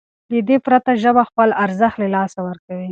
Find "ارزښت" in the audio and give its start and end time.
1.63-1.97